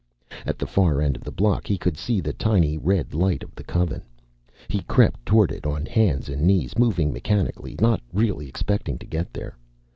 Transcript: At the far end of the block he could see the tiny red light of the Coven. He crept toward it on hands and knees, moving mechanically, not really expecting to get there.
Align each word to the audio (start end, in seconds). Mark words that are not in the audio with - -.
At 0.47 0.57
the 0.57 0.65
far 0.65 0.99
end 0.99 1.15
of 1.15 1.23
the 1.23 1.31
block 1.31 1.67
he 1.67 1.77
could 1.77 1.95
see 1.95 2.21
the 2.21 2.33
tiny 2.33 2.75
red 2.75 3.13
light 3.13 3.43
of 3.43 3.53
the 3.53 3.63
Coven. 3.63 4.01
He 4.67 4.81
crept 4.81 5.23
toward 5.27 5.51
it 5.51 5.67
on 5.67 5.85
hands 5.85 6.27
and 6.27 6.41
knees, 6.41 6.75
moving 6.75 7.13
mechanically, 7.13 7.75
not 7.79 8.01
really 8.11 8.47
expecting 8.49 8.97
to 8.97 9.05
get 9.05 9.31
there. 9.31 9.55